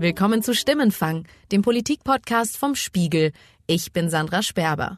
[0.00, 3.32] Willkommen zu Stimmenfang, dem Politikpodcast vom Spiegel.
[3.66, 4.96] Ich bin Sandra Sperber.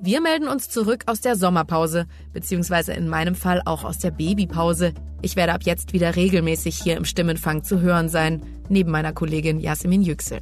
[0.00, 4.94] Wir melden uns zurück aus der Sommerpause, beziehungsweise in meinem Fall auch aus der Babypause.
[5.20, 9.58] Ich werde ab jetzt wieder regelmäßig hier im Stimmenfang zu hören sein, neben meiner Kollegin
[9.58, 10.38] Jasmin Yüksel.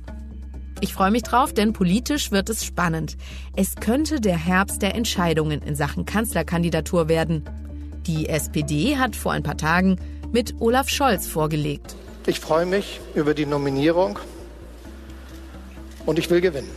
[0.83, 3.17] Ich freue mich drauf, denn politisch wird es spannend.
[3.57, 7.45] Es könnte der Herbst der Entscheidungen in Sachen Kanzlerkandidatur werden.
[8.07, 9.97] Die SPD hat vor ein paar Tagen
[10.31, 11.97] mit Olaf Scholz vorgelegt.
[12.29, 14.19] Ich freue mich über die Nominierung
[16.05, 16.69] und ich will gewinnen.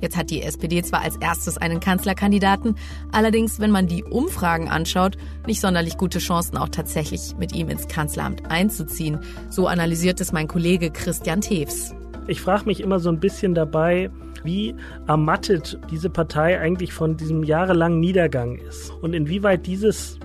[0.00, 2.76] Jetzt hat die SPD zwar als erstes einen Kanzlerkandidaten,
[3.12, 7.88] allerdings, wenn man die Umfragen anschaut, nicht sonderlich gute Chancen, auch tatsächlich mit ihm ins
[7.88, 9.20] Kanzleramt einzuziehen.
[9.50, 11.92] So analysiert es mein Kollege Christian Tews.
[12.26, 14.10] Ich frage mich immer so ein bisschen dabei,
[14.44, 14.74] wie
[15.06, 20.18] ermattet diese Partei eigentlich von diesem jahrelangen Niedergang ist und inwieweit dieses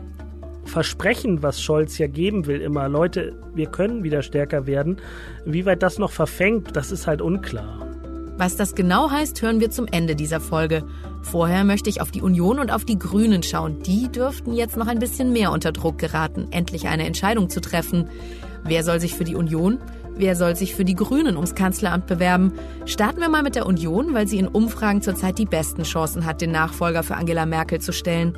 [0.65, 4.97] Versprechen, was Scholz ja geben will, immer, Leute, wir können wieder stärker werden,
[5.45, 7.85] wie weit das noch verfängt, das ist halt unklar.
[8.37, 10.83] Was das genau heißt, hören wir zum Ende dieser Folge.
[11.21, 13.81] Vorher möchte ich auf die Union und auf die Grünen schauen.
[13.83, 18.09] Die dürften jetzt noch ein bisschen mehr unter Druck geraten, endlich eine Entscheidung zu treffen.
[18.63, 19.79] Wer soll sich für die Union,
[20.17, 22.51] wer soll sich für die Grünen ums Kanzleramt bewerben?
[22.85, 26.41] Starten wir mal mit der Union, weil sie in Umfragen zurzeit die besten Chancen hat,
[26.41, 28.37] den Nachfolger für Angela Merkel zu stellen.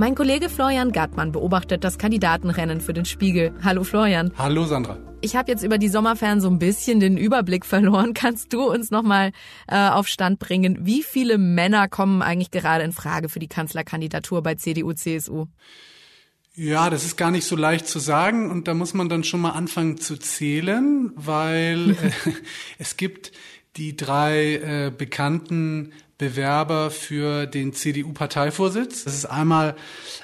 [0.00, 3.52] Mein Kollege Florian Gartmann beobachtet das Kandidatenrennen für den Spiegel.
[3.62, 4.32] Hallo Florian.
[4.38, 4.96] Hallo Sandra.
[5.20, 8.14] Ich habe jetzt über die Sommerferien so ein bisschen den Überblick verloren.
[8.14, 9.32] Kannst du uns nochmal
[9.68, 10.78] äh, auf Stand bringen?
[10.86, 15.48] Wie viele Männer kommen eigentlich gerade in Frage für die Kanzlerkandidatur bei CDU, CSU?
[16.54, 19.42] Ja, das ist gar nicht so leicht zu sagen und da muss man dann schon
[19.42, 22.32] mal anfangen zu zählen, weil äh,
[22.78, 23.32] es gibt
[23.76, 29.04] die drei äh, bekannten Bewerber für den CDU-Parteivorsitz.
[29.04, 29.74] Das ist einmal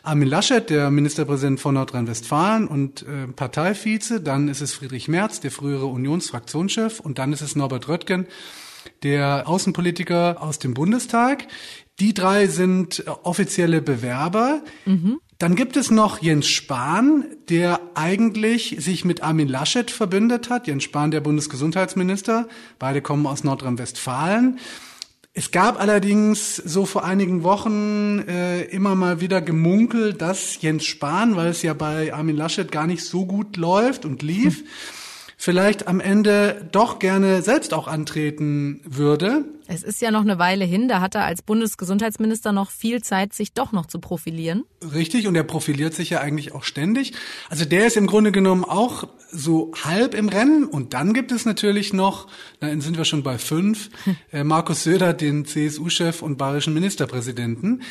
[0.03, 4.21] Armin Laschet, der Ministerpräsident von Nordrhein-Westfalen und äh, Parteivize.
[4.21, 7.01] Dann ist es Friedrich Merz, der frühere Unionsfraktionschef.
[7.01, 8.27] Und dann ist es Norbert Röttgen,
[9.03, 11.47] der Außenpolitiker aus dem Bundestag.
[11.99, 14.63] Die drei sind offizielle Bewerber.
[14.85, 15.19] Mhm.
[15.39, 20.67] Dann gibt es noch Jens Spahn, der eigentlich sich mit Armin Laschet verbündet hat.
[20.67, 22.49] Jens Spahn, der Bundesgesundheitsminister.
[22.79, 24.59] Beide kommen aus Nordrhein-Westfalen.
[25.39, 31.37] Es gab allerdings so vor einigen Wochen äh, immer mal wieder Gemunkel, dass Jens Spahn,
[31.37, 34.65] weil es ja bei Armin Laschet gar nicht so gut läuft und lief.
[35.37, 39.45] vielleicht am Ende doch gerne selbst auch antreten würde.
[39.69, 43.33] Es ist ja noch eine Weile hin, da hat er als Bundesgesundheitsminister noch viel Zeit,
[43.35, 44.65] sich doch noch zu profilieren.
[44.95, 47.13] Richtig, und er profiliert sich ja eigentlich auch ständig.
[47.51, 50.65] Also der ist im Grunde genommen auch so halb im Rennen.
[50.65, 52.29] Und dann gibt es natürlich noch,
[52.61, 53.91] dann sind wir schon bei fünf,
[54.33, 57.83] äh, Markus Söder, den CSU-Chef und bayerischen Ministerpräsidenten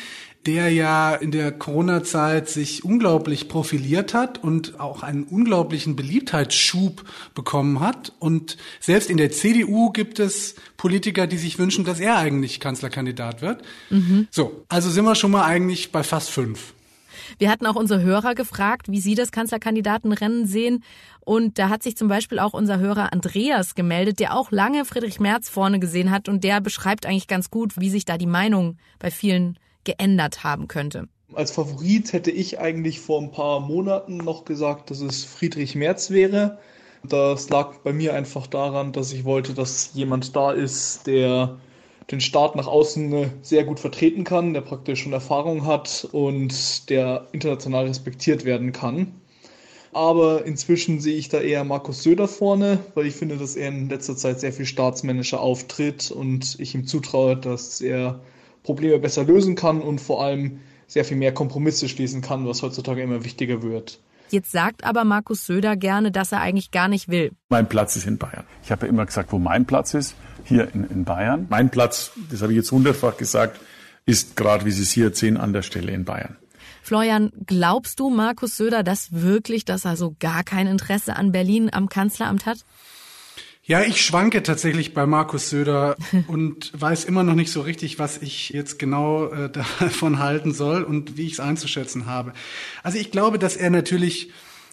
[0.46, 7.80] der ja in der Corona-Zeit sich unglaublich profiliert hat und auch einen unglaublichen Beliebtheitsschub bekommen
[7.80, 8.12] hat.
[8.20, 13.42] Und selbst in der CDU gibt es Politiker, die sich wünschen, dass er eigentlich Kanzlerkandidat
[13.42, 13.62] wird.
[13.90, 14.28] Mhm.
[14.30, 16.74] So, also sind wir schon mal eigentlich bei fast fünf.
[17.38, 20.84] Wir hatten auch unsere Hörer gefragt, wie sie das Kanzlerkandidatenrennen sehen.
[21.20, 25.18] Und da hat sich zum Beispiel auch unser Hörer Andreas gemeldet, der auch lange Friedrich
[25.18, 26.28] Merz vorne gesehen hat.
[26.28, 30.68] Und der beschreibt eigentlich ganz gut, wie sich da die Meinung bei vielen geändert haben
[30.68, 31.08] könnte.
[31.32, 36.10] Als Favorit hätte ich eigentlich vor ein paar Monaten noch gesagt, dass es Friedrich Merz
[36.10, 36.58] wäre.
[37.02, 41.56] Das lag bei mir einfach daran, dass ich wollte, dass jemand da ist, der
[42.10, 47.26] den Staat nach außen sehr gut vertreten kann, der praktisch schon Erfahrung hat und der
[47.32, 49.20] international respektiert werden kann.
[49.92, 53.88] Aber inzwischen sehe ich da eher Markus Söder vorne, weil ich finde, dass er in
[53.88, 58.20] letzter Zeit sehr viel staatsmännischer auftritt und ich ihm zutraue, dass er
[58.66, 63.00] Probleme besser lösen kann und vor allem sehr viel mehr Kompromisse schließen kann, was heutzutage
[63.00, 64.00] immer wichtiger wird.
[64.30, 67.30] Jetzt sagt aber Markus Söder gerne, dass er eigentlich gar nicht will.
[67.48, 68.44] Mein Platz ist in Bayern.
[68.64, 71.46] Ich habe ja immer gesagt, wo mein Platz ist, hier in, in Bayern.
[71.48, 73.60] Mein Platz, das habe ich jetzt hundertfach gesagt,
[74.04, 76.36] ist gerade, wie Sie es hier sehen, an der Stelle in Bayern.
[76.82, 81.68] Florian, glaubst du Markus Söder das wirklich, dass er so gar kein Interesse an Berlin
[81.72, 82.58] am Kanzleramt hat?
[83.68, 85.96] Ja, ich schwanke tatsächlich bei Markus Söder
[86.28, 90.84] und weiß immer noch nicht so richtig, was ich jetzt genau äh, davon halten soll
[90.84, 92.32] und wie ich es einzuschätzen habe.
[92.84, 94.30] Also ich glaube, dass er natürlich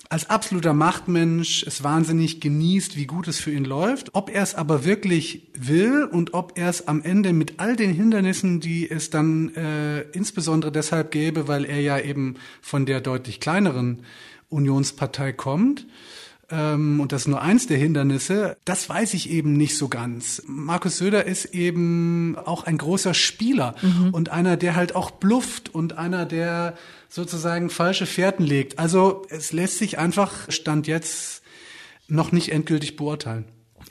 [0.10, 4.14] als absoluter Machtmensch es wahnsinnig genießt, wie gut es für ihn läuft.
[4.14, 7.92] Ob er es aber wirklich will und ob er es am Ende mit all den
[7.92, 13.40] Hindernissen, die es dann äh, insbesondere deshalb gäbe, weil er ja eben von der deutlich
[13.40, 14.04] kleineren
[14.50, 15.88] Unionspartei kommt,
[16.52, 20.44] und das ist nur eins der Hindernisse, das weiß ich eben nicht so ganz.
[20.46, 24.14] Markus Söder ist eben auch ein großer Spieler mhm.
[24.14, 26.76] und einer, der halt auch blufft und einer, der
[27.10, 28.78] sozusagen falsche Fährten legt.
[28.78, 31.44] Also es lässt sich einfach, stand jetzt
[32.08, 33.46] noch nicht endgültig beurteilen.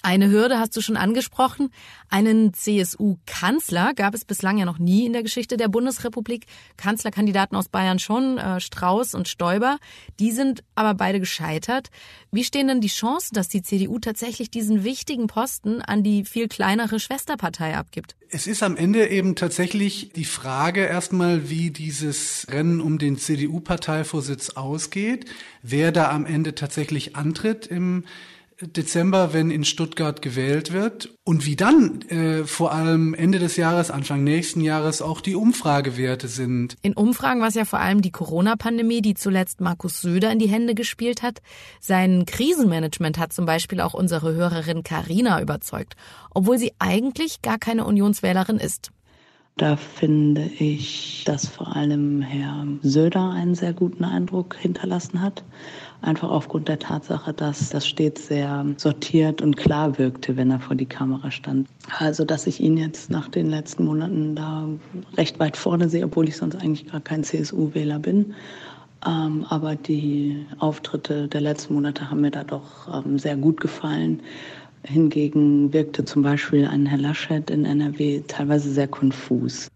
[0.04, 1.70] Eine Hürde hast du schon angesprochen.
[2.08, 6.46] Einen CSU-Kanzler gab es bislang ja noch nie in der Geschichte der Bundesrepublik.
[6.76, 9.78] Kanzlerkandidaten aus Bayern schon, äh, Strauß und Stoiber.
[10.18, 11.90] Die sind aber beide gescheitert.
[12.32, 16.48] Wie stehen denn die Chancen, dass die CDU tatsächlich diesen wichtigen Posten an die viel
[16.48, 18.16] kleinere Schwesterpartei abgibt?
[18.28, 24.50] Es ist am Ende eben tatsächlich die Frage erstmal, wie dieses Rennen um den CDU-Parteivorsitz
[24.50, 25.26] ausgeht,
[25.62, 28.04] wer da am Ende tatsächlich antritt im
[28.66, 33.90] Dezember, wenn in Stuttgart gewählt wird und wie dann äh, vor allem Ende des Jahres,
[33.90, 36.76] Anfang nächsten Jahres auch die Umfragewerte sind.
[36.82, 40.48] In Umfragen war es ja vor allem die Corona-Pandemie, die zuletzt Markus Söder in die
[40.48, 41.40] Hände gespielt hat.
[41.80, 45.96] Sein Krisenmanagement hat zum Beispiel auch unsere Hörerin Karina überzeugt,
[46.30, 48.92] obwohl sie eigentlich gar keine Unionswählerin ist.
[49.58, 55.44] Da finde ich, dass vor allem Herr Söder einen sehr guten Eindruck hinterlassen hat
[56.02, 60.76] einfach aufgrund der Tatsache, dass das stets sehr sortiert und klar wirkte, wenn er vor
[60.76, 61.68] die Kamera stand.
[61.98, 64.68] Also, dass ich ihn jetzt nach den letzten Monaten da
[65.16, 68.34] recht weit vorne sehe, obwohl ich sonst eigentlich gar kein CSU-Wähler bin.
[69.06, 74.22] Ähm, aber die Auftritte der letzten Monate haben mir da doch ähm, sehr gut gefallen.
[74.84, 79.68] Hingegen wirkte zum Beispiel ein Herr Laschet in NRW teilweise sehr konfus.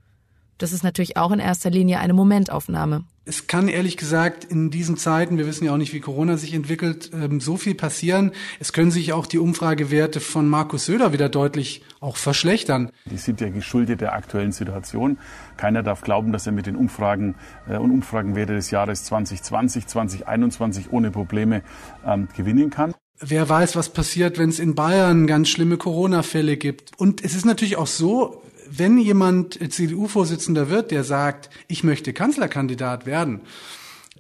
[0.59, 3.05] Das ist natürlich auch in erster Linie eine Momentaufnahme.
[3.29, 6.55] Es kann ehrlich gesagt in diesen Zeiten, wir wissen ja auch nicht, wie Corona sich
[6.55, 8.31] entwickelt, ähm, so viel passieren.
[8.61, 12.93] Es können sich auch die Umfragewerte von Markus Söder wieder deutlich auch verschlechtern.
[13.05, 15.19] Die sind ja geschuldet der aktuellen Situation.
[15.57, 17.35] Keiner darf glauben, dass er mit den Umfragen
[17.69, 21.63] äh, und Umfragenwerte des Jahres 2020, 2021 ohne Probleme
[22.07, 22.95] ähm, gewinnen kann.
[23.19, 26.93] Wer weiß, was passiert, wenn es in Bayern ganz schlimme Corona-Fälle gibt.
[26.99, 33.07] Und es ist natürlich auch so, wenn jemand CDU-Vorsitzender wird, der sagt, ich möchte Kanzlerkandidat
[33.07, 33.41] werden,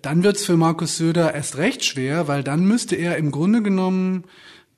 [0.02, 3.62] dann wird es für Markus Söder erst recht schwer, weil dann müsste er im Grunde
[3.62, 4.24] genommen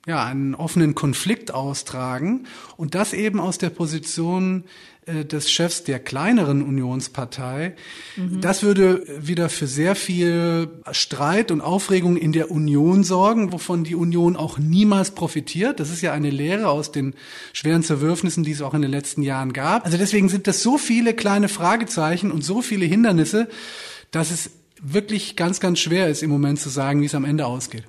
[0.07, 4.63] ja einen offenen Konflikt austragen und das eben aus der Position
[5.25, 7.75] des Chefs der kleineren Unionspartei.
[8.15, 8.41] Mhm.
[8.41, 13.95] Das würde wieder für sehr viel Streit und Aufregung in der Union sorgen, wovon die
[13.95, 15.79] Union auch niemals profitiert.
[15.79, 17.13] Das ist ja eine Lehre aus den
[17.53, 19.85] schweren Zerwürfnissen, die es auch in den letzten Jahren gab.
[19.85, 23.47] Also deswegen sind das so viele kleine Fragezeichen und so viele Hindernisse,
[24.11, 24.51] dass es
[24.81, 27.83] wirklich ganz, ganz schwer ist, im Moment zu sagen, wie es am Ende ausgeht.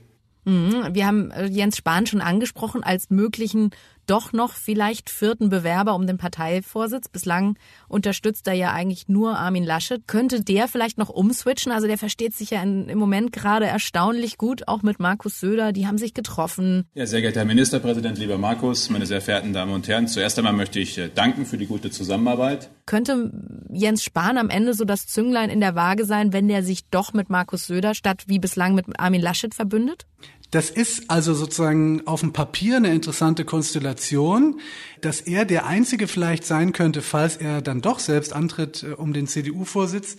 [0.45, 0.89] Mhm.
[0.93, 3.71] Wir haben äh, Jens Spahn schon angesprochen als möglichen
[4.11, 7.09] doch noch vielleicht vierten Bewerber um den Parteivorsitz.
[7.09, 7.57] Bislang
[7.89, 10.07] unterstützt er ja eigentlich nur Armin Laschet.
[10.09, 11.71] Könnte der vielleicht noch umswitchen?
[11.71, 15.73] Also der versteht sich ja in, im Moment gerade erstaunlich gut, auch mit Markus Söder.
[15.73, 16.87] Die haben sich getroffen.
[16.95, 20.55] Ja, sehr geehrter Herr Ministerpräsident, lieber Markus, meine sehr verehrten Damen und Herren, zuerst einmal
[20.55, 22.71] möchte ich äh, danken für die gute Zusammenarbeit.
[22.87, 23.31] Könnte
[23.73, 27.13] Jens Spahn am Ende so das Zünglein in der Waage sein, wenn der sich doch
[27.13, 30.07] mit Markus Söder statt wie bislang mit Armin Laschet verbündet?
[30.51, 34.61] Das ist also sozusagen auf dem Papier eine interessante Konstellation,
[35.01, 39.13] dass er der Einzige vielleicht sein könnte, falls er dann doch selbst antritt äh, um
[39.13, 40.17] den CDU-Vorsitz,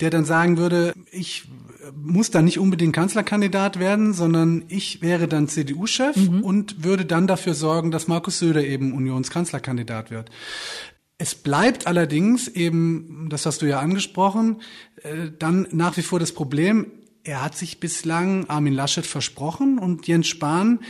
[0.00, 1.44] der dann sagen würde, ich
[1.94, 6.42] muss da nicht unbedingt Kanzlerkandidat werden, sondern ich wäre dann CDU-Chef mhm.
[6.42, 10.30] und würde dann dafür sorgen, dass Markus Söder eben Unionskanzlerkandidat wird.
[11.18, 14.62] Es bleibt allerdings eben, das hast du ja angesprochen,
[15.02, 16.86] äh, dann nach wie vor das Problem,
[17.24, 20.80] er hat sich bislang Armin Laschet versprochen und Jens Spahn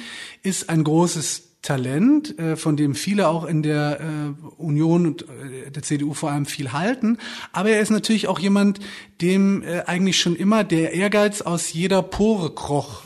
[0.43, 5.71] ist ein großes Talent, äh, von dem viele auch in der äh, Union und äh,
[5.71, 7.19] der CDU vor allem viel halten.
[7.53, 8.81] Aber er ist natürlich auch jemand,
[9.23, 13.03] dem eigentlich schon immer der Ehrgeiz aus jeder Pore kroch.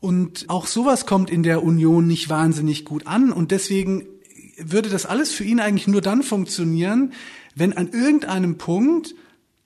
[0.00, 3.32] Und auch sowas kommt in der Union nicht wahnsinnig gut an.
[3.32, 4.06] Und deswegen
[4.56, 7.12] würde das alles für ihn eigentlich nur dann funktionieren,
[7.54, 9.14] wenn an irgendeinem Punkt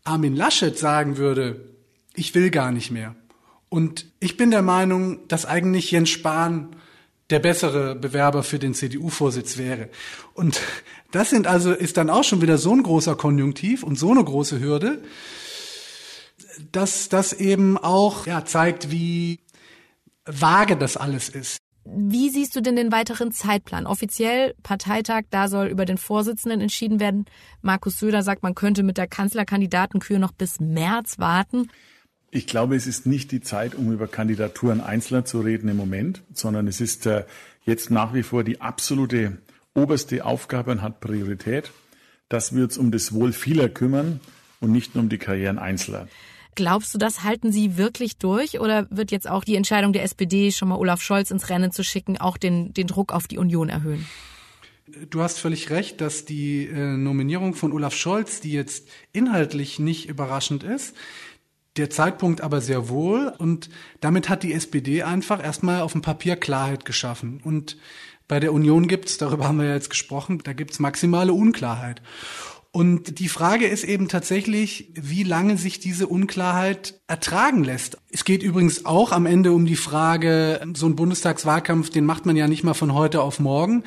[0.02, 1.71] Armin Laschet sagen würde,
[2.14, 3.14] ich will gar nicht mehr.
[3.68, 6.76] Und ich bin der Meinung, dass eigentlich Jens Spahn
[7.30, 9.88] der bessere Bewerber für den CDU-Vorsitz wäre.
[10.34, 10.60] Und
[11.10, 14.22] das sind also, ist dann auch schon wieder so ein großer Konjunktiv und so eine
[14.22, 15.02] große Hürde,
[16.70, 19.40] dass das eben auch ja, zeigt, wie
[20.26, 21.56] vage das alles ist.
[21.84, 23.86] Wie siehst du denn den weiteren Zeitplan?
[23.86, 27.24] Offiziell Parteitag, da soll über den Vorsitzenden entschieden werden.
[27.60, 31.68] Markus Söder sagt, man könnte mit der Kanzlerkandidatenkür noch bis März warten.
[32.34, 36.22] Ich glaube, es ist nicht die Zeit, um über Kandidaturen Einzelner zu reden im Moment,
[36.32, 37.24] sondern es ist äh,
[37.66, 39.36] jetzt nach wie vor die absolute
[39.74, 41.72] oberste Aufgabe und hat Priorität,
[42.30, 44.18] dass wir uns um das Wohl vieler kümmern
[44.60, 46.08] und nicht nur um die Karrieren Einzelner.
[46.54, 50.52] Glaubst du, das halten Sie wirklich durch oder wird jetzt auch die Entscheidung der SPD,
[50.52, 53.68] schon mal Olaf Scholz ins Rennen zu schicken, auch den, den Druck auf die Union
[53.68, 54.06] erhöhen?
[55.10, 60.08] Du hast völlig recht, dass die äh, Nominierung von Olaf Scholz, die jetzt inhaltlich nicht
[60.08, 60.94] überraschend ist,
[61.76, 66.36] Der Zeitpunkt aber sehr wohl und damit hat die SPD einfach erstmal auf dem Papier
[66.36, 67.40] Klarheit geschaffen.
[67.42, 67.78] Und
[68.28, 72.02] bei der Union gibt's, darüber haben wir ja jetzt gesprochen, da gibt's maximale Unklarheit.
[72.74, 77.98] Und die Frage ist eben tatsächlich, wie lange sich diese Unklarheit ertragen lässt.
[78.10, 82.34] Es geht übrigens auch am Ende um die Frage, so ein Bundestagswahlkampf, den macht man
[82.34, 83.84] ja nicht mal von heute auf morgen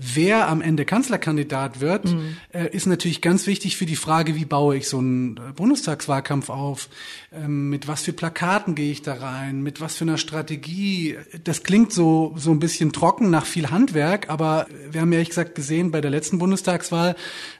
[0.00, 2.36] wer am Ende Kanzlerkandidat wird, mhm.
[2.52, 6.48] äh, ist natürlich ganz wichtig für die Frage, wie baue ich so einen äh, Bundestagswahlkampf
[6.48, 6.88] auf?
[7.32, 9.62] Ähm, mit was für Plakaten gehe ich da rein?
[9.62, 11.16] Mit was für einer Strategie?
[11.44, 15.54] Das klingt so, so ein bisschen trocken nach viel Handwerk, aber wir haben ehrlich gesagt
[15.54, 17.16] gesehen bei der letzten Bundestagswahl,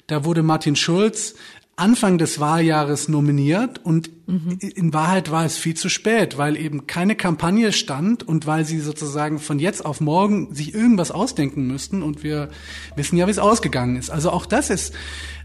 [0.07, 1.35] da wurde Martin Schulz
[1.77, 4.59] Anfang des Wahljahres nominiert und mhm.
[4.61, 8.81] in Wahrheit war es viel zu spät, weil eben keine Kampagne stand und weil sie
[8.81, 12.51] sozusagen von jetzt auf morgen sich irgendwas ausdenken müssten und wir
[12.97, 14.11] wissen ja, wie es ausgegangen ist.
[14.11, 14.95] Also auch das ist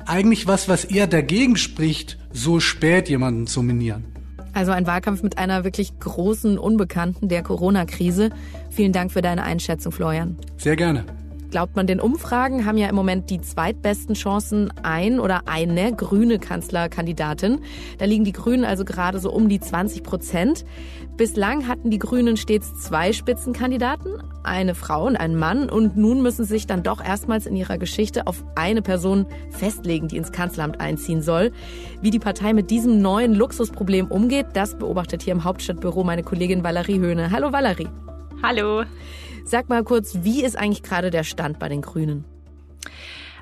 [0.05, 4.03] eigentlich was, was eher dagegen spricht, so spät jemanden zu nominieren.
[4.53, 8.29] Also ein Wahlkampf mit einer wirklich großen Unbekannten der Corona-Krise.
[8.69, 10.37] Vielen Dank für deine Einschätzung, Florian.
[10.57, 11.05] Sehr gerne.
[11.55, 16.37] Glaubt man den Umfragen, haben ja im Moment die zweitbesten Chancen ein oder eine grüne
[16.37, 17.61] Kanzlerkandidatin.
[17.97, 20.65] Da liegen die Grünen also gerade so um die 20 Prozent.
[21.15, 25.69] Bislang hatten die Grünen stets zwei Spitzenkandidaten, eine Frau und einen Mann.
[25.69, 30.09] Und nun müssen sie sich dann doch erstmals in ihrer Geschichte auf eine Person festlegen,
[30.09, 31.53] die ins Kanzleramt einziehen soll.
[32.01, 36.65] Wie die Partei mit diesem neuen Luxusproblem umgeht, das beobachtet hier im Hauptstadtbüro meine Kollegin
[36.65, 37.31] Valerie Höhne.
[37.31, 37.87] Hallo Valerie.
[38.43, 38.83] Hallo.
[39.47, 42.25] Sag mal kurz, wie ist eigentlich gerade der Stand bei den Grünen?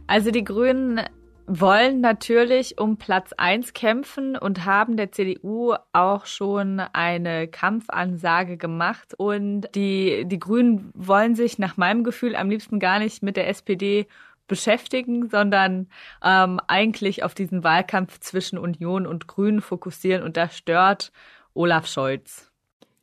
[0.06, 1.00] Also die Grünen
[1.48, 9.14] wollen natürlich um Platz eins kämpfen und haben der CDU auch schon eine Kampfansage gemacht.
[9.18, 13.48] Und die, die Grünen wollen sich nach meinem Gefühl am liebsten gar nicht mit der
[13.48, 14.06] SPD
[14.48, 15.88] beschäftigen, sondern
[16.22, 20.22] ähm, eigentlich auf diesen Wahlkampf zwischen Union und Grünen fokussieren.
[20.22, 21.14] Und das stört
[21.54, 22.53] Olaf Scholz.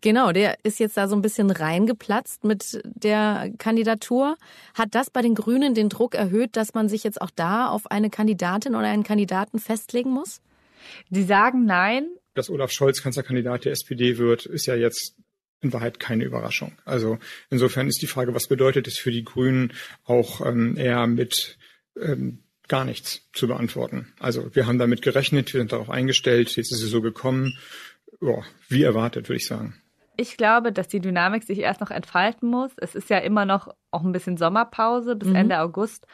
[0.03, 4.37] Genau, der ist jetzt da so ein bisschen reingeplatzt mit der Kandidatur.
[4.75, 7.91] Hat das bei den Grünen den Druck erhöht, dass man sich jetzt auch da auf
[7.91, 10.41] eine Kandidatin oder einen Kandidaten festlegen muss?
[11.11, 12.09] Die sagen nein.
[12.35, 15.17] Dass Olaf Scholz Kanzlerkandidat der SPD wird, ist ja jetzt
[15.61, 16.73] in Wahrheit keine Überraschung.
[16.85, 17.19] Also
[17.51, 19.73] insofern ist die Frage, was bedeutet es für die Grünen
[20.05, 21.59] auch ähm, eher mit
[22.01, 24.13] ähm, gar nichts zu beantworten.
[24.19, 27.59] Also wir haben damit gerechnet, wir sind darauf eingestellt, jetzt ist es so gekommen.
[28.23, 29.75] Ja, wie erwartet, würde ich sagen.
[30.21, 32.73] Ich glaube, dass die Dynamik sich erst noch entfalten muss.
[32.77, 35.35] Es ist ja immer noch auch ein bisschen Sommerpause bis mhm.
[35.35, 36.07] Ende August.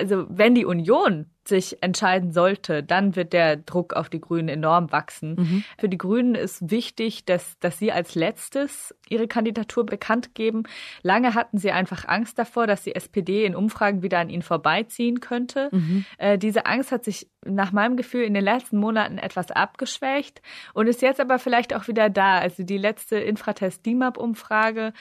[0.00, 4.92] Also wenn die Union sich entscheiden sollte, dann wird der Druck auf die Grünen enorm
[4.92, 5.34] wachsen.
[5.36, 5.64] Mhm.
[5.78, 10.64] Für die Grünen ist wichtig, dass, dass sie als letztes ihre Kandidatur bekannt geben.
[11.02, 15.20] Lange hatten sie einfach Angst davor, dass die SPD in Umfragen wieder an ihnen vorbeiziehen
[15.20, 15.68] könnte.
[15.72, 16.04] Mhm.
[16.18, 20.40] Äh, diese Angst hat sich nach meinem Gefühl in den letzten Monaten etwas abgeschwächt
[20.72, 22.38] und ist jetzt aber vielleicht auch wieder da.
[22.38, 24.92] Also die letzte Infratest-DIMAP-Umfrage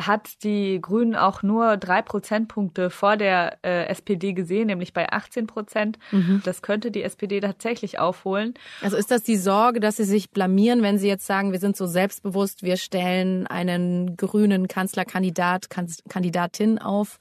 [0.00, 5.46] hat die Grünen auch nur drei Prozentpunkte vor der äh, SPD gesehen, nämlich bei 18
[5.46, 5.77] Prozent.
[5.78, 5.98] Prozent.
[6.10, 6.42] Mhm.
[6.44, 8.54] Das könnte die SPD tatsächlich aufholen.
[8.82, 11.76] Also ist das die Sorge, dass sie sich blamieren, wenn sie jetzt sagen, wir sind
[11.76, 15.68] so selbstbewusst, wir stellen einen grünen Kanzlerkandidat,
[16.08, 17.18] Kandidatin auf?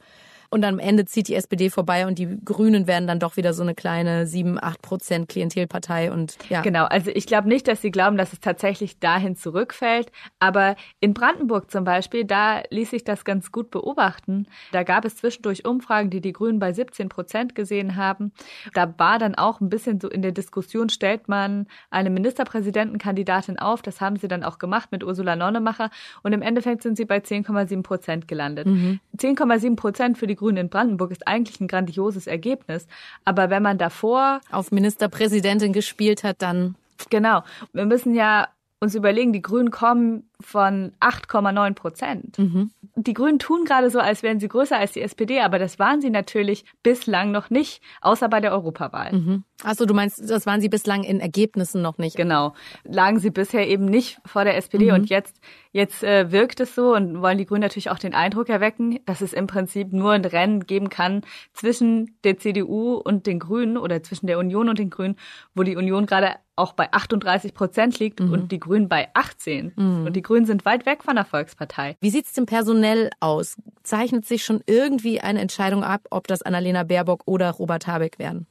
[0.50, 3.64] Und am Ende zieht die SPD vorbei und die Grünen werden dann doch wieder so
[3.64, 6.62] eine kleine 7, 8 Prozent Klientelpartei und ja.
[6.62, 10.12] Genau, also ich glaube nicht, dass sie glauben, dass es tatsächlich dahin zurückfällt.
[10.40, 14.48] Aber in Brandenburg zum Beispiel, da ließ sich das ganz gut beobachten.
[14.72, 18.32] Da gab es zwischendurch Umfragen, die die Grünen bei 17 Prozent gesehen haben.
[18.74, 23.82] Da war dann auch ein bisschen so in der Diskussion, stellt man eine Ministerpräsidentenkandidatin auf.
[23.82, 25.90] Das haben sie dann auch gemacht mit Ursula Nonnemacher.
[26.24, 28.68] Und im Endeffekt sind sie bei 10,7 Prozent gelandet.
[28.68, 29.00] Mhm.
[29.18, 32.88] 10,7 Prozent für die Grünen in Brandenburg ist eigentlich ein grandioses Ergebnis.
[33.26, 36.76] Aber wenn man davor auf Ministerpräsidentin gespielt hat, dann
[37.10, 37.44] Genau.
[37.74, 38.48] Wir müssen ja
[38.80, 42.38] uns überlegen, die Grünen kommen von 8,9 Prozent.
[42.38, 42.72] Mhm.
[42.96, 46.00] Die Grünen tun gerade so, als wären sie größer als die SPD, aber das waren
[46.00, 49.14] sie natürlich bislang noch nicht, außer bei der Europawahl.
[49.14, 49.44] Mhm.
[49.64, 52.16] Achso, du meinst, das waren sie bislang in Ergebnissen noch nicht?
[52.16, 52.54] Genau.
[52.84, 54.94] Lagen sie bisher eben nicht vor der SPD mhm.
[54.94, 55.40] und jetzt,
[55.72, 59.22] jetzt äh, wirkt es so und wollen die Grünen natürlich auch den Eindruck erwecken, dass
[59.22, 61.22] es im Prinzip nur ein Rennen geben kann
[61.54, 65.16] zwischen der CDU und den Grünen oder zwischen der Union und den Grünen,
[65.56, 68.34] wo die Union gerade auch bei 38 Prozent liegt mhm.
[68.34, 69.74] und die Grünen bei 18.
[69.76, 70.06] Mhm.
[70.06, 71.98] Und die Grünen sind weit weg von der Volkspartei.
[72.00, 73.58] Wie sieht's denn personell aus?
[73.82, 78.46] Zeichnet sich schon irgendwie eine Entscheidung ab, ob das Annalena Baerbock oder Robert Habeck werden?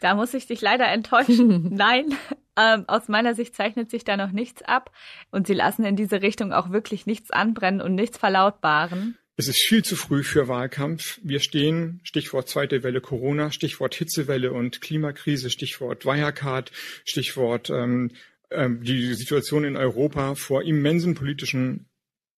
[0.00, 1.68] Da muss ich dich leider enttäuschen.
[1.74, 2.14] Nein,
[2.56, 4.90] ähm, aus meiner Sicht zeichnet sich da noch nichts ab
[5.30, 9.16] und sie lassen in diese Richtung auch wirklich nichts anbrennen und nichts verlautbaren.
[9.38, 11.20] Es ist viel zu früh für Wahlkampf.
[11.22, 16.72] Wir stehen, Stichwort zweite Welle Corona, Stichwort Hitzewelle und Klimakrise, Stichwort Wirecard,
[17.04, 18.12] Stichwort ähm,
[18.50, 21.86] ähm, die Situation in Europa vor immensen politischen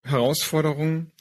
[0.03, 1.13] Herausforderungen.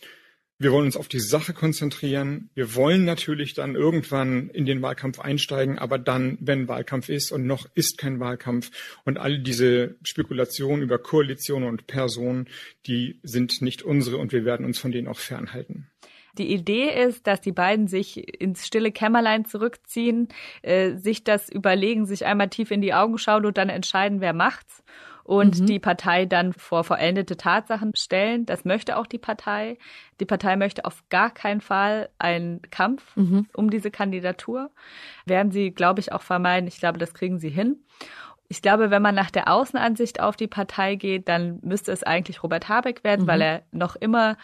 [0.59, 2.49] Wir wollen uns auf die Sache konzentrieren.
[2.55, 7.45] Wir wollen natürlich dann irgendwann in den Wahlkampf einsteigen, aber dann, wenn Wahlkampf ist und
[7.45, 8.71] noch ist kein Wahlkampf
[9.05, 12.49] und all diese Spekulationen über Koalitionen und Personen,
[12.87, 15.91] die sind nicht unsere und wir werden uns von denen auch fernhalten.
[16.39, 20.27] Die Idee ist, dass die beiden sich ins stille Kämmerlein zurückziehen,
[20.63, 24.33] äh, sich das überlegen, sich einmal tief in die Augen schauen und dann entscheiden, wer
[24.33, 24.83] macht's
[25.27, 25.65] und mhm.
[25.65, 28.45] die Partei dann vor vollendete Tatsachen stellen.
[28.45, 29.77] Das möchte auch die Partei.
[30.21, 33.45] Die Partei möchte auf gar keinen Fall einen Kampf mhm.
[33.53, 34.71] um diese Kandidatur.
[35.25, 36.65] Werden sie, glaube ich, auch vermeiden.
[36.67, 37.83] Ich glaube, das kriegen sie hin.
[38.47, 42.41] Ich glaube, wenn man nach der Außenansicht auf die Partei geht, dann müsste es eigentlich
[42.41, 43.27] Robert Habeck werden, mhm.
[43.27, 44.37] weil er noch immer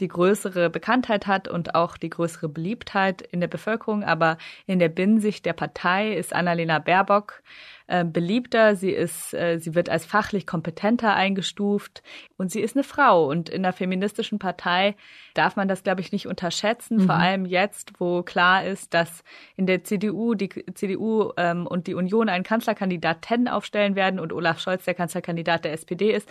[0.00, 4.04] die größere Bekanntheit hat und auch die größere Beliebtheit in der Bevölkerung.
[4.04, 4.36] Aber
[4.66, 7.42] in der Binnensicht der Partei ist Annalena Baerbock
[7.88, 12.02] äh, beliebter, sie ist, äh, sie wird als fachlich kompetenter eingestuft
[12.36, 13.28] und sie ist eine Frau.
[13.28, 14.96] Und in der feministischen Partei
[15.34, 17.06] darf man das, glaube ich, nicht unterschätzen, mhm.
[17.06, 19.22] vor allem jetzt, wo klar ist, dass
[19.56, 24.58] in der CDU die CDU ähm, und die Union einen Kanzlerkandidaten aufstellen werden und Olaf
[24.58, 26.28] Scholz der Kanzlerkandidat der SPD ist,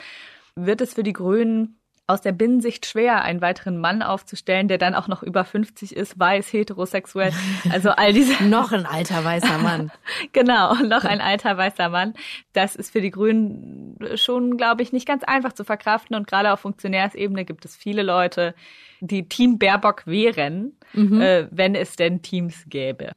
[0.56, 4.94] wird es für die Grünen aus der Binnensicht schwer, einen weiteren Mann aufzustellen, der dann
[4.94, 7.32] auch noch über 50 ist, weiß, heterosexuell.
[7.72, 8.44] Also all diese.
[8.48, 9.92] noch ein alter weißer Mann.
[10.34, 12.14] genau, noch ein alter weißer Mann.
[12.54, 16.16] Das ist für die Grünen schon, glaube ich, nicht ganz einfach zu verkraften.
[16.16, 18.54] Und gerade auf Funktionärsebene gibt es viele Leute,
[19.00, 21.22] die Team Baerbock wären, mhm.
[21.22, 23.14] äh, wenn es denn Teams gäbe.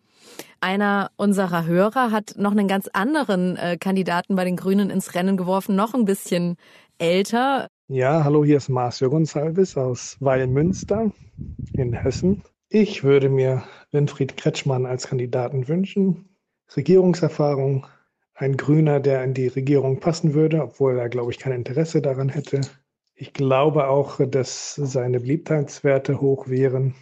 [0.60, 5.36] Einer unserer Hörer hat noch einen ganz anderen äh, Kandidaten bei den Grünen ins Rennen
[5.36, 6.56] geworfen, noch ein bisschen
[6.98, 7.68] älter.
[7.90, 11.10] Ja, hallo, hier ist Marcio Gonsalves aus Weilmünster
[11.72, 12.42] in Hessen.
[12.68, 16.28] Ich würde mir Winfried Kretschmann als Kandidaten wünschen.
[16.76, 17.86] Regierungserfahrung,
[18.34, 22.28] ein Grüner, der in die Regierung passen würde, obwohl er, glaube ich, kein Interesse daran
[22.28, 22.60] hätte.
[23.14, 26.94] Ich glaube auch, dass seine Beliebtheitswerte hoch wären.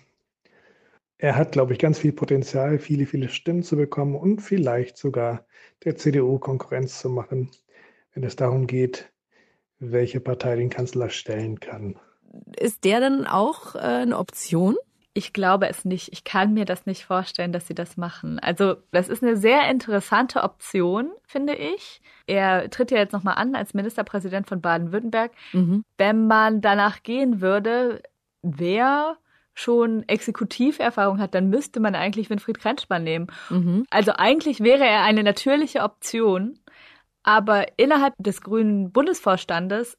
[1.19, 5.47] Er hat, glaube ich, ganz viel Potenzial, viele, viele Stimmen zu bekommen und vielleicht sogar
[5.85, 7.51] der CDU Konkurrenz zu machen,
[8.13, 9.13] wenn es darum geht,
[9.79, 11.97] welche Partei den Kanzler stellen kann.
[12.59, 14.77] Ist der dann auch äh, eine Option?
[15.15, 16.13] Ich glaube es nicht.
[16.13, 18.39] Ich kann mir das nicht vorstellen, dass sie das machen.
[18.39, 22.03] Also, das ist eine sehr interessante Option, finde ich.
[22.27, 25.33] Er tritt ja jetzt nochmal an als Ministerpräsident von Baden-Württemberg.
[25.55, 25.85] Mhm.
[25.97, 28.03] Wenn man danach gehen würde,
[28.43, 29.17] wer
[29.55, 33.29] schon Exekutiverfahrung hat, dann müsste man eigentlich Winfried Kretschmann nehmen.
[33.49, 33.87] Mhm.
[33.89, 36.59] Also eigentlich wäre er eine natürliche Option.
[37.27, 39.99] Aber innerhalb des grünen Bundesvorstandes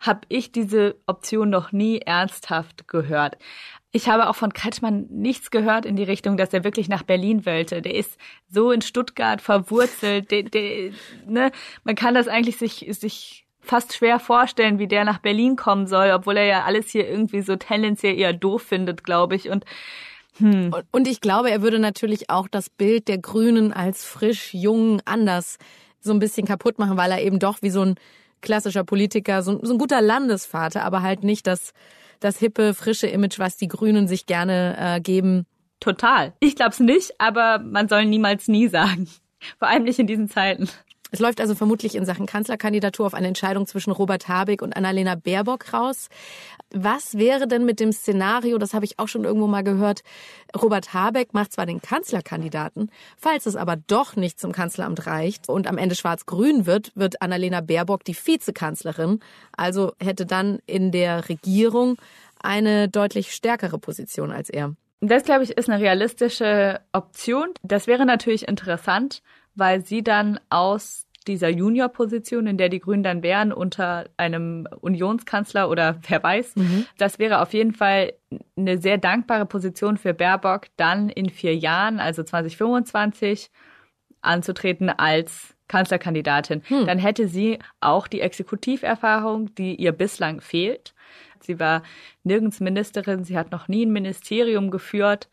[0.00, 3.38] habe ich diese Option noch nie ernsthaft gehört.
[3.90, 7.46] Ich habe auch von Kretschmann nichts gehört in die Richtung, dass er wirklich nach Berlin
[7.46, 7.80] wollte.
[7.80, 8.18] Der ist
[8.50, 10.30] so in Stuttgart verwurzelt.
[10.30, 10.92] Der, der,
[11.26, 11.52] ne?
[11.84, 16.10] Man kann das eigentlich sich, sich fast schwer vorstellen, wie der nach Berlin kommen soll,
[16.10, 19.48] obwohl er ja alles hier irgendwie so tendenziell eher doof findet, glaube ich.
[19.48, 19.64] Und
[20.38, 20.72] hm.
[20.92, 25.58] Und ich glaube, er würde natürlich auch das Bild der Grünen als frisch, jung, anders
[26.00, 27.96] so ein bisschen kaputt machen, weil er eben doch wie so ein
[28.40, 31.72] klassischer Politiker, so, so ein guter Landesvater, aber halt nicht das,
[32.20, 35.46] das hippe, frische Image, was die Grünen sich gerne äh, geben.
[35.80, 36.32] Total.
[36.40, 39.08] Ich glaub's nicht, aber man soll niemals nie sagen.
[39.58, 40.68] Vor allem nicht in diesen Zeiten.
[41.10, 45.14] Es läuft also vermutlich in Sachen Kanzlerkandidatur auf eine Entscheidung zwischen Robert Habeck und Annalena
[45.14, 46.08] Baerbock raus.
[46.70, 50.02] Was wäre denn mit dem Szenario, das habe ich auch schon irgendwo mal gehört,
[50.60, 55.66] Robert Habeck macht zwar den Kanzlerkandidaten, falls es aber doch nicht zum Kanzleramt reicht und
[55.66, 59.20] am Ende schwarz-grün wird, wird Annalena Baerbock die Vizekanzlerin,
[59.56, 61.96] also hätte dann in der Regierung
[62.40, 64.74] eine deutlich stärkere Position als er.
[65.00, 67.54] Das, glaube ich, ist eine realistische Option.
[67.62, 69.22] Das wäre natürlich interessant,
[69.58, 75.68] weil sie dann aus dieser Junior-Position, in der die Grünen dann wären, unter einem Unionskanzler
[75.68, 76.56] oder wer weiß.
[76.56, 76.86] Mhm.
[76.96, 78.14] Das wäre auf jeden Fall
[78.56, 83.50] eine sehr dankbare Position für Baerbock, dann in vier Jahren, also 2025,
[84.20, 86.62] anzutreten als Kanzlerkandidatin.
[86.66, 86.86] Hm.
[86.86, 90.94] Dann hätte sie auch die Exekutiverfahrung, die ihr bislang fehlt.
[91.40, 91.82] Sie war
[92.24, 95.28] nirgends Ministerin, sie hat noch nie ein Ministerium geführt.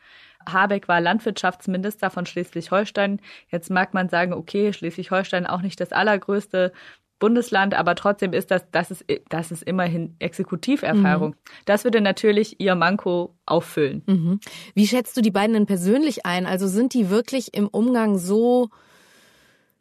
[0.48, 3.20] Habeck war Landwirtschaftsminister von Schleswig-Holstein.
[3.50, 6.72] Jetzt mag man sagen, okay, Schleswig-Holstein auch nicht das allergrößte
[7.20, 11.30] Bundesland, aber trotzdem ist das, das ist, das ist immerhin Exekutiverfahrung.
[11.30, 11.36] Mhm.
[11.66, 14.04] Das würde natürlich ihr Manko auffüllen.
[14.06, 14.40] Mhm.
[14.74, 16.46] Wie schätzt du die beiden denn persönlich ein?
[16.46, 18.70] Also sind die wirklich im Umgang so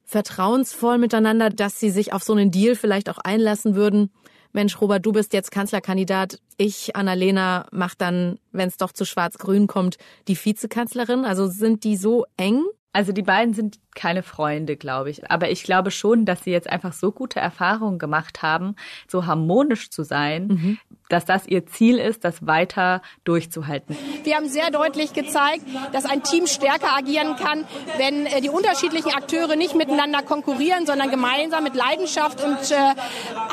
[0.05, 4.11] vertrauensvoll miteinander, dass sie sich auf so einen Deal vielleicht auch einlassen würden,
[4.55, 6.39] Mensch, Robert, du bist jetzt Kanzlerkandidat.
[6.57, 11.25] Ich, Annalena, mach dann, wenn es doch zu Schwarz-Grün kommt, die Vizekanzlerin.
[11.25, 12.63] Also sind die so eng?
[12.95, 15.29] Also die beiden sind keine Freunde, glaube ich.
[15.31, 18.77] Aber ich glaube schon, dass sie jetzt einfach so gute Erfahrungen gemacht haben,
[19.09, 20.79] so harmonisch zu sein, mhm.
[21.09, 23.97] dass das ihr Ziel ist, das weiter durchzuhalten.
[24.23, 27.65] Wir haben sehr deutlich gezeigt, dass ein Team stärker agieren kann,
[27.99, 32.75] wenn äh, die unterschiedlichen Akteure nicht miteinander konkurrieren, sondern gemeinsam mit Leidenschaft und äh,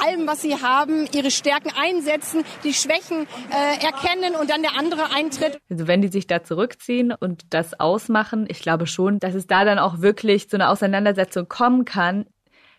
[0.06, 5.14] allem, was sie haben, ihre Stärken einsetzen, die Schwächen äh, erkennen und dann der andere
[5.16, 5.60] eintritt.
[5.70, 9.66] Also wenn die sich da zurückziehen und das ausmachen, ich glaube schon, dass es da
[9.66, 12.26] dann auch wirklich wirklich zu einer Auseinandersetzung kommen kann,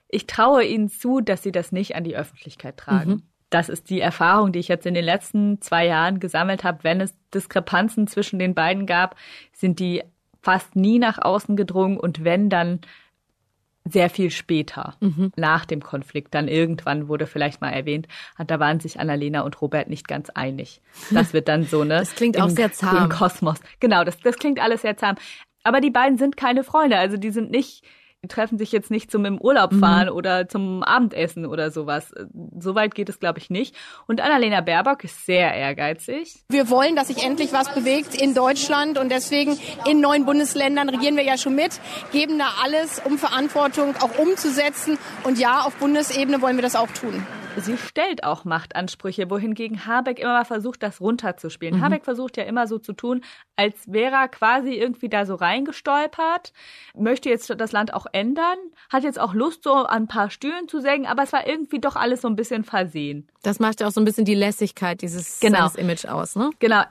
[0.09, 3.11] ich traue ihnen zu, dass sie das nicht an die Öffentlichkeit tragen.
[3.11, 3.23] Mhm.
[3.51, 6.85] Das ist die Erfahrung, die ich jetzt in den letzten zwei Jahren gesammelt habe.
[6.85, 9.17] Wenn es Diskrepanzen zwischen den beiden gab,
[9.53, 10.03] sind die
[10.43, 12.81] fast nie nach außen gedrungen und wenn dann
[13.85, 15.33] sehr viel später, mhm.
[15.37, 18.07] nach dem Konflikt, dann irgendwann wurde vielleicht mal erwähnt,
[18.47, 20.81] da waren sich Annalena und Robert nicht ganz einig.
[21.11, 21.97] Das wird dann so, ne?
[21.99, 23.09] Das klingt auch sehr zahm.
[23.09, 23.59] Kosmos.
[23.81, 25.17] Genau, das, das klingt alles sehr zahm.
[25.65, 27.85] Aber die beiden sind keine Freunde, also die sind nicht,
[28.25, 29.81] die treffen sich jetzt nicht zum im Urlaub mhm.
[29.81, 30.15] fahren mhm.
[30.15, 32.13] oder zum Abendessen oder sowas.
[32.59, 33.75] Soweit geht es, glaube ich, nicht.
[34.07, 36.37] Und Annalena Baerbock ist sehr ehrgeizig.
[36.49, 41.17] Wir wollen, dass sich endlich was bewegt in Deutschland und deswegen in neuen Bundesländern regieren
[41.17, 41.81] wir ja schon mit,
[42.13, 44.99] geben da alles, um Verantwortung auch umzusetzen.
[45.25, 50.19] Und ja, auf Bundesebene wollen wir das auch tun sie stellt auch Machtansprüche, wohingegen Habeck
[50.19, 51.77] immer mal versucht, das runterzuspielen.
[51.77, 51.83] Mhm.
[51.83, 53.23] Habeck versucht ja immer so zu tun,
[53.57, 56.53] als wäre er quasi irgendwie da so reingestolpert,
[56.97, 58.57] möchte jetzt das Land auch ändern,
[58.91, 61.81] hat jetzt auch Lust, so an ein paar Stühlen zu sägen, aber es war irgendwie
[61.81, 63.29] doch alles so ein bisschen versehen.
[63.43, 65.69] Das macht ja auch so ein bisschen die Lässigkeit dieses genau.
[65.77, 66.51] Image aus, ne?
[66.59, 66.83] Genau.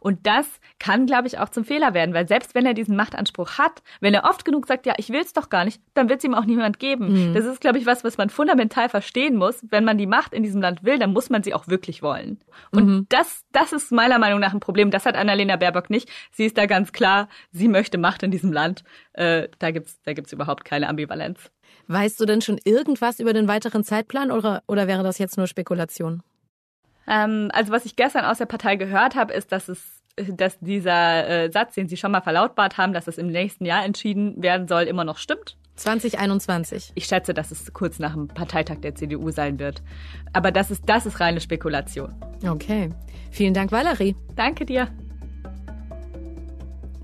[0.00, 0.46] Und das
[0.78, 4.14] kann, glaube ich, auch zum Fehler werden, weil selbst wenn er diesen Machtanspruch hat, wenn
[4.14, 6.34] er oft genug sagt, ja, ich will es doch gar nicht, dann wird es ihm
[6.34, 7.30] auch niemand geben.
[7.30, 7.34] Mhm.
[7.34, 10.42] Das ist, glaube ich, was, was man fundamental verstehen muss, wenn man die Macht in
[10.42, 12.38] diesem Land will, dann muss man sie auch wirklich wollen.
[12.70, 13.06] Und mhm.
[13.08, 14.90] das, das ist meiner Meinung nach ein Problem.
[14.90, 16.10] Das hat Annalena Baerbock nicht.
[16.32, 18.84] Sie ist da ganz klar, sie möchte Macht in diesem Land.
[19.14, 21.50] Äh, da gibt's, da gibt's überhaupt keine Ambivalenz.
[21.86, 25.46] Weißt du denn schon irgendwas über den weiteren Zeitplan oder, oder wäre das jetzt nur
[25.46, 26.22] Spekulation?
[27.08, 31.28] Ähm, also was ich gestern aus der Partei gehört habe, ist, dass es dass dieser
[31.28, 34.68] äh, Satz, den Sie schon mal verlautbart haben, dass es im nächsten Jahr entschieden werden
[34.68, 35.56] soll, immer noch stimmt.
[35.80, 36.92] 2021.
[36.94, 39.82] Ich schätze, dass es kurz nach dem Parteitag der CDU sein wird.
[40.32, 42.14] Aber das ist, das ist reine Spekulation.
[42.46, 42.90] Okay.
[43.30, 44.14] Vielen Dank, Valerie.
[44.36, 44.88] Danke dir.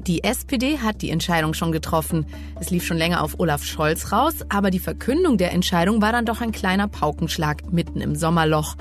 [0.06, 2.26] Die SPD hat die Entscheidung schon getroffen.
[2.60, 6.24] Es lief schon länger auf Olaf Scholz raus, aber die Verkündung der Entscheidung war dann
[6.26, 8.76] doch ein kleiner Paukenschlag mitten im Sommerloch.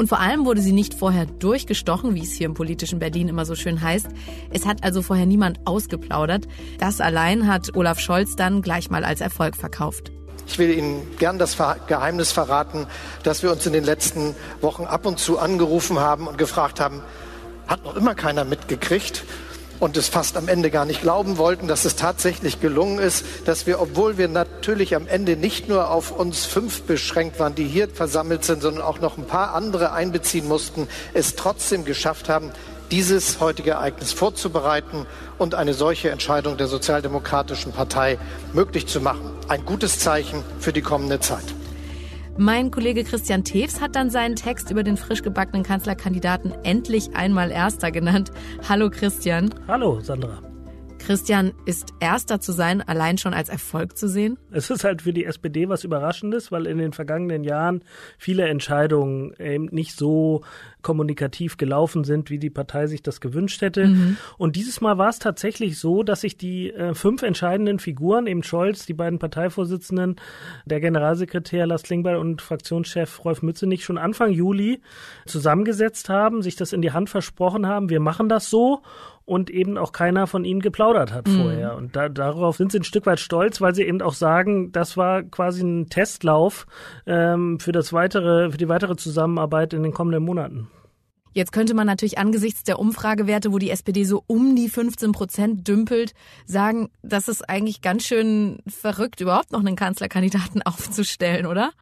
[0.00, 3.44] Und vor allem wurde sie nicht vorher durchgestochen, wie es hier im politischen Berlin immer
[3.44, 4.06] so schön heißt.
[4.50, 6.48] Es hat also vorher niemand ausgeplaudert.
[6.78, 10.10] Das allein hat Olaf Scholz dann gleich mal als Erfolg verkauft.
[10.46, 12.86] Ich will Ihnen gern das Geheimnis verraten,
[13.24, 17.02] dass wir uns in den letzten Wochen ab und zu angerufen haben und gefragt haben,
[17.66, 19.24] hat noch immer keiner mitgekriegt?
[19.80, 23.66] Und es fast am Ende gar nicht glauben wollten, dass es tatsächlich gelungen ist, dass
[23.66, 27.88] wir, obwohl wir natürlich am Ende nicht nur auf uns fünf beschränkt waren, die hier
[27.88, 32.52] versammelt sind, sondern auch noch ein paar andere einbeziehen mussten, es trotzdem geschafft haben,
[32.90, 35.06] dieses heutige Ereignis vorzubereiten
[35.38, 38.18] und eine solche Entscheidung der Sozialdemokratischen Partei
[38.52, 39.30] möglich zu machen.
[39.48, 41.44] Ein gutes Zeichen für die kommende Zeit.
[42.38, 47.50] Mein Kollege Christian Tews hat dann seinen Text über den frisch gebackenen Kanzlerkandidaten endlich einmal
[47.50, 48.30] Erster genannt.
[48.68, 49.50] Hallo Christian.
[49.66, 50.40] Hallo Sandra.
[50.98, 54.38] Christian, ist Erster zu sein allein schon als Erfolg zu sehen?
[54.52, 57.82] Es ist halt für die SPD was Überraschendes, weil in den vergangenen Jahren
[58.18, 60.42] viele Entscheidungen eben nicht so
[60.82, 63.86] kommunikativ gelaufen sind, wie die Partei sich das gewünscht hätte.
[63.86, 64.16] Mhm.
[64.38, 68.42] Und dieses Mal war es tatsächlich so, dass sich die äh, fünf entscheidenden Figuren, eben
[68.42, 70.16] Scholz, die beiden Parteivorsitzenden,
[70.64, 74.80] der Generalsekretär Lars Klingbeil und Fraktionschef Rolf Mützenich schon Anfang Juli
[75.26, 78.82] zusammengesetzt haben, sich das in die Hand versprochen haben, wir machen das so
[79.30, 81.42] und eben auch keiner von ihnen geplaudert hat mhm.
[81.42, 81.76] vorher.
[81.76, 84.96] Und da, darauf sind sie ein Stück weit stolz, weil sie eben auch sagen, das
[84.96, 86.66] war quasi ein Testlauf
[87.06, 90.69] ähm, für das weitere, für die weitere Zusammenarbeit in den kommenden Monaten.
[91.32, 95.68] Jetzt könnte man natürlich angesichts der Umfragewerte, wo die SPD so um die 15 Prozent
[95.68, 96.12] dümpelt,
[96.46, 101.72] sagen, das ist eigentlich ganz schön verrückt, überhaupt noch einen Kanzlerkandidaten aufzustellen, oder?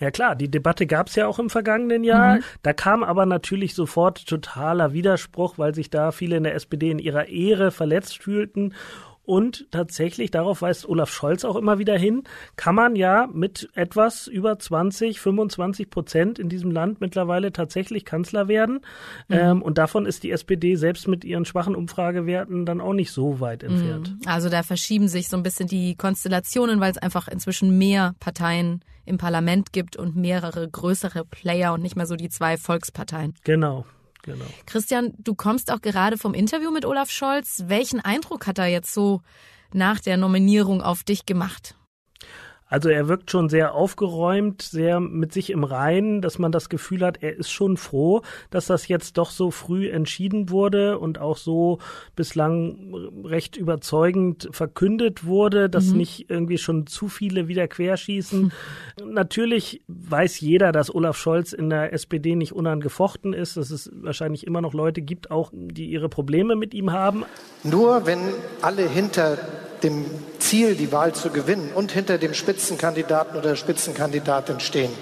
[0.00, 2.36] Ja klar, die Debatte gab es ja auch im vergangenen Jahr.
[2.36, 2.42] Mhm.
[2.62, 6.98] Da kam aber natürlich sofort totaler Widerspruch, weil sich da viele in der SPD in
[6.98, 8.74] ihrer Ehre verletzt fühlten
[9.28, 12.22] Und tatsächlich, darauf weist Olaf Scholz auch immer wieder hin,
[12.56, 18.48] kann man ja mit etwas über 20, 25 Prozent in diesem Land mittlerweile tatsächlich Kanzler
[18.48, 18.80] werden.
[19.28, 19.36] Mhm.
[19.36, 23.38] Ähm, und davon ist die SPD selbst mit ihren schwachen Umfragewerten dann auch nicht so
[23.38, 24.16] weit entfernt.
[24.18, 24.20] Mhm.
[24.26, 28.80] Also da verschieben sich so ein bisschen die Konstellationen, weil es einfach inzwischen mehr Parteien
[29.04, 33.34] im Parlament gibt und mehrere größere Player und nicht mehr so die zwei Volksparteien.
[33.44, 33.84] Genau.
[34.28, 34.44] Genau.
[34.66, 37.64] Christian, du kommst auch gerade vom Interview mit Olaf Scholz.
[37.66, 39.22] Welchen Eindruck hat er jetzt so
[39.72, 41.74] nach der Nominierung auf dich gemacht?
[42.68, 47.04] Also er wirkt schon sehr aufgeräumt, sehr mit sich im Reinen, dass man das Gefühl
[47.04, 51.38] hat, er ist schon froh, dass das jetzt doch so früh entschieden wurde und auch
[51.38, 51.78] so
[52.14, 55.96] bislang recht überzeugend verkündet wurde, dass mhm.
[55.96, 58.42] nicht irgendwie schon zu viele wieder querschießen.
[58.42, 58.52] Mhm.
[59.12, 64.46] Natürlich weiß jeder, dass Olaf Scholz in der SPD nicht unangefochten ist, dass es wahrscheinlich
[64.46, 67.24] immer noch Leute gibt, auch die ihre Probleme mit ihm haben.
[67.64, 68.20] Nur wenn
[68.60, 69.38] alle hinter
[69.82, 70.06] dem
[70.38, 74.92] Ziel, die Wahl zu gewinnen und hinter dem Spitzenkandidaten oder Spitzenkandidatin stehen.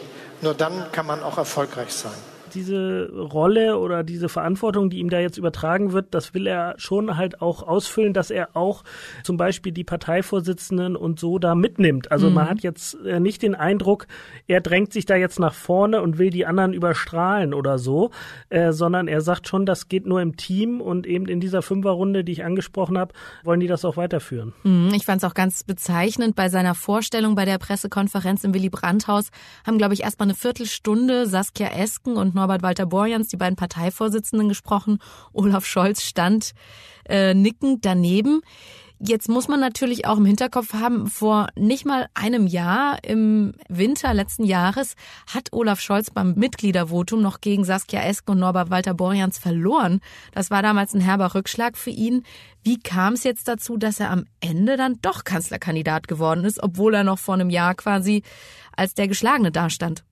[0.40, 5.18] Nur dann kann man auch erfolgreich sein diese Rolle oder diese Verantwortung, die ihm da
[5.18, 8.84] jetzt übertragen wird, das will er schon halt auch ausfüllen, dass er auch
[9.22, 12.10] zum Beispiel die Parteivorsitzenden und so da mitnimmt.
[12.12, 12.34] Also mhm.
[12.34, 14.06] man hat jetzt äh, nicht den Eindruck,
[14.46, 18.10] er drängt sich da jetzt nach vorne und will die anderen überstrahlen oder so,
[18.48, 22.24] äh, sondern er sagt schon, das geht nur im Team und eben in dieser Fünferrunde,
[22.24, 24.52] die ich angesprochen habe, wollen die das auch weiterführen.
[24.62, 28.68] Mhm, ich fand es auch ganz bezeichnend bei seiner Vorstellung bei der Pressekonferenz im Willy
[28.68, 29.30] Brandt-Haus
[29.66, 33.56] haben, glaube ich, erst mal eine Viertelstunde Saskia Esken und Norbert Walter Borjans, die beiden
[33.56, 34.98] Parteivorsitzenden, gesprochen.
[35.32, 36.52] Olaf Scholz stand
[37.08, 38.42] äh, nickend daneben.
[38.98, 44.14] Jetzt muss man natürlich auch im Hinterkopf haben, vor nicht mal einem Jahr, im Winter
[44.14, 44.94] letzten Jahres,
[45.26, 50.00] hat Olaf Scholz beim Mitgliedervotum noch gegen Saskia Esk und Norbert Walter Borjans verloren.
[50.32, 52.22] Das war damals ein herber Rückschlag für ihn.
[52.62, 56.94] Wie kam es jetzt dazu, dass er am Ende dann doch Kanzlerkandidat geworden ist, obwohl
[56.94, 58.22] er noch vor einem Jahr quasi
[58.74, 60.04] als der Geschlagene dastand?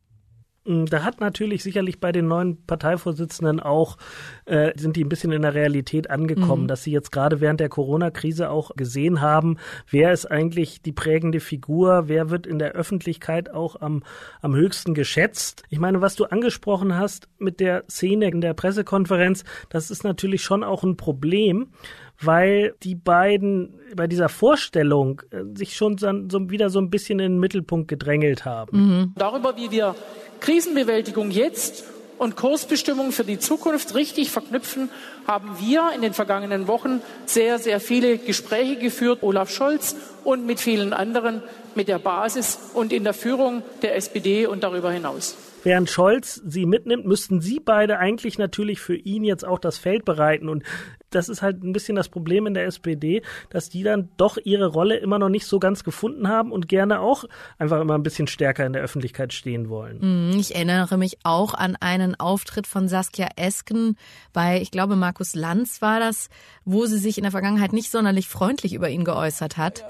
[0.67, 3.99] Da hat natürlich sicherlich bei den neuen Parteivorsitzenden auch,
[4.47, 6.69] äh, sind die ein bisschen in der Realität angekommen, mhm.
[6.69, 9.59] dass sie jetzt gerade während der Corona-Krise auch gesehen haben,
[9.91, 14.03] wer ist eigentlich die prägende Figur, wer wird in der Öffentlichkeit auch am,
[14.41, 15.65] am höchsten geschätzt.
[15.69, 20.43] Ich meine, was du angesprochen hast mit der Szene in der Pressekonferenz, das ist natürlich
[20.43, 21.69] schon auch ein Problem,
[22.27, 27.19] weil die beiden bei dieser Vorstellung äh, sich schon so, so wieder so ein bisschen
[27.19, 28.79] in den Mittelpunkt gedrängelt haben.
[28.79, 29.13] Mhm.
[29.17, 29.95] Darüber, wie wir
[30.41, 31.85] Krisenbewältigung jetzt
[32.19, 34.89] und Kursbestimmung für die Zukunft richtig verknüpfen,
[35.27, 40.61] haben wir in den vergangenen Wochen sehr, sehr viele Gespräche geführt, Olaf Scholz und mit
[40.61, 41.43] vielen anderen,
[41.75, 45.37] mit der Basis und in der Führung der SPD und darüber hinaus.
[45.65, 50.05] Während Scholz sie mitnimmt, müssten sie beide eigentlich natürlich für ihn jetzt auch das Feld
[50.05, 50.51] bereiten.
[50.51, 50.63] Und
[51.15, 54.67] das ist halt ein bisschen das Problem in der SPD, dass die dann doch ihre
[54.67, 57.25] Rolle immer noch nicht so ganz gefunden haben und gerne auch
[57.59, 60.31] einfach immer ein bisschen stärker in der Öffentlichkeit stehen wollen.
[60.33, 63.97] Mhm, ich erinnere mich auch an einen Auftritt von Saskia Esken
[64.33, 66.29] bei, ich glaube, Markus Lanz war das,
[66.65, 69.85] wo sie sich in der Vergangenheit nicht sonderlich freundlich über ihn geäußert hat.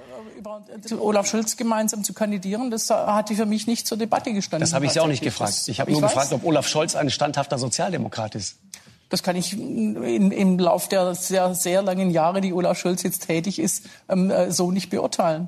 [0.99, 4.61] Olaf Scholz gemeinsam zu kandidieren, das hat für mich nicht zur Debatte gestanden.
[4.61, 5.55] Das habe ich Sie auch nicht gefragt.
[5.67, 6.13] Ich habe nur weiß.
[6.13, 8.59] gefragt, ob Olaf Scholz ein standhafter Sozialdemokrat ist.
[9.15, 13.29] Das kann ich in, im Lauf der sehr, sehr langen Jahre, die Olaf Scholz jetzt
[13.29, 15.47] tätig ist, ähm, äh, so nicht beurteilen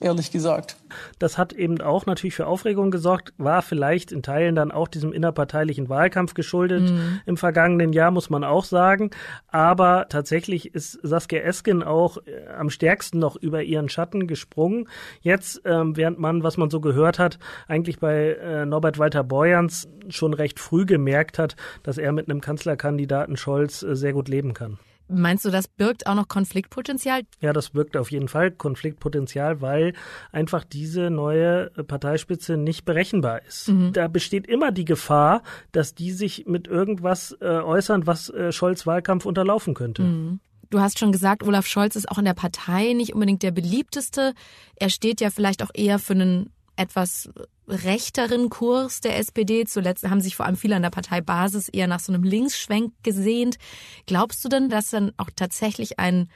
[0.00, 0.76] ehrlich gesagt.
[1.18, 5.12] Das hat eben auch natürlich für Aufregung gesorgt, war vielleicht in Teilen dann auch diesem
[5.12, 7.20] innerparteilichen Wahlkampf geschuldet mhm.
[7.26, 9.10] im vergangenen Jahr, muss man auch sagen.
[9.48, 14.88] Aber tatsächlich ist Saskia Esken auch äh, am stärksten noch über ihren Schatten gesprungen.
[15.20, 19.88] Jetzt, ähm, während man, was man so gehört hat, eigentlich bei äh, Norbert Walter Borjans
[20.08, 24.54] schon recht früh gemerkt hat, dass er mit einem Kanzlerkandidaten Scholz äh, sehr gut leben
[24.54, 24.78] kann.
[25.10, 27.22] Meinst du, das birgt auch noch Konfliktpotenzial?
[27.40, 29.94] Ja, das birgt auf jeden Fall Konfliktpotenzial, weil
[30.32, 33.68] einfach diese neue Parteispitze nicht berechenbar ist.
[33.68, 33.92] Mhm.
[33.92, 35.42] Da besteht immer die Gefahr,
[35.72, 40.02] dass die sich mit irgendwas äh, äußern, was äh, Scholz Wahlkampf unterlaufen könnte.
[40.02, 40.40] Mhm.
[40.70, 44.34] Du hast schon gesagt, Olaf Scholz ist auch in der Partei nicht unbedingt der beliebteste.
[44.76, 47.30] Er steht ja vielleicht auch eher für einen etwas
[47.68, 49.64] rechteren Kurs der SPD.
[49.64, 53.58] Zuletzt haben sich vor allem viele an der Parteibasis eher nach so einem Linksschwenk gesehnt.
[54.06, 56.28] Glaubst du denn, dass dann auch tatsächlich ein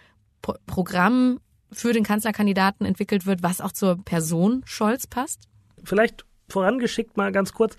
[0.42, 1.40] Pro Programm
[1.72, 5.48] für den Kanzlerkandidaten entwickelt wird, was auch zur Person Scholz passt?
[5.82, 7.76] Vielleicht vorangeschickt mal ganz kurz.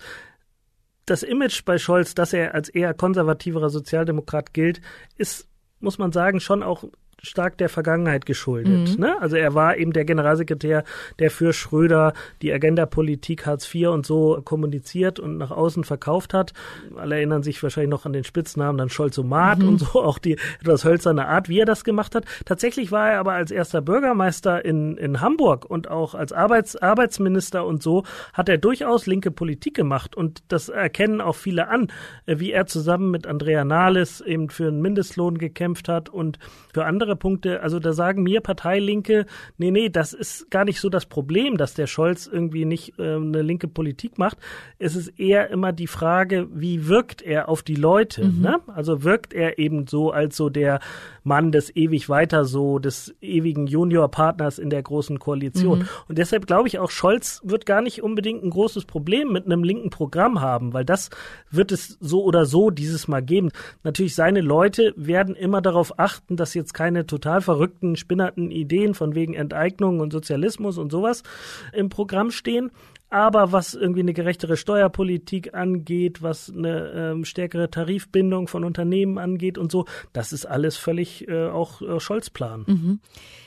[1.06, 4.80] Das Image bei Scholz, dass er als eher konservativerer Sozialdemokrat gilt,
[5.16, 5.48] ist,
[5.80, 6.84] muss man sagen, schon auch
[7.26, 8.96] stark der Vergangenheit geschuldet.
[8.96, 9.00] Mhm.
[9.00, 9.20] Ne?
[9.20, 10.84] Also er war eben der Generalsekretär,
[11.18, 12.12] der für Schröder
[12.42, 16.52] die Agenda-Politik Hartz IV und so kommuniziert und nach außen verkauft hat.
[16.96, 19.68] Alle erinnern sich wahrscheinlich noch an den Spitznamen, dann Scholz-O-Mat mhm.
[19.68, 22.24] und so, auch die etwas hölzerne Art, wie er das gemacht hat.
[22.44, 27.66] Tatsächlich war er aber als erster Bürgermeister in, in Hamburg und auch als Arbeits, Arbeitsminister
[27.66, 31.88] und so hat er durchaus linke Politik gemacht und das erkennen auch viele an,
[32.26, 36.38] wie er zusammen mit Andrea Nahles eben für einen Mindestlohn gekämpft hat und
[36.72, 37.62] für andere Punkte.
[37.62, 39.26] Also da sagen mir Parteilinke,
[39.58, 43.16] nee, nee, das ist gar nicht so das Problem, dass der Scholz irgendwie nicht äh,
[43.16, 44.38] eine linke Politik macht.
[44.78, 48.24] Es ist eher immer die Frage, wie wirkt er auf die Leute?
[48.24, 48.40] Mhm.
[48.40, 48.60] Ne?
[48.68, 50.80] Also wirkt er eben so als so der
[51.26, 55.80] Mann des ewig weiter so, des ewigen Juniorpartners in der großen Koalition.
[55.80, 55.88] Mhm.
[56.08, 59.64] Und deshalb glaube ich auch, Scholz wird gar nicht unbedingt ein großes Problem mit einem
[59.64, 61.10] linken Programm haben, weil das
[61.50, 63.50] wird es so oder so dieses Mal geben.
[63.82, 69.16] Natürlich seine Leute werden immer darauf achten, dass jetzt keine total verrückten, spinnerten Ideen von
[69.16, 71.24] wegen Enteignung und Sozialismus und sowas
[71.72, 72.70] im Programm stehen.
[73.08, 79.58] Aber was irgendwie eine gerechtere Steuerpolitik angeht, was eine ähm, stärkere Tarifbindung von Unternehmen angeht
[79.58, 82.64] und so, das ist alles völlig äh, auch äh, Scholz-Plan.
[82.66, 83.00] Mhm.